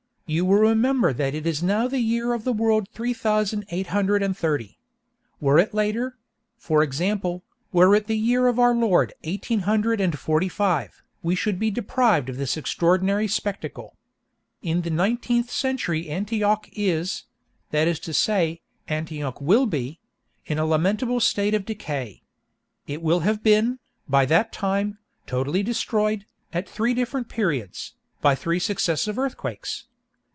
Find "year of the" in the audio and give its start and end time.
1.99-2.53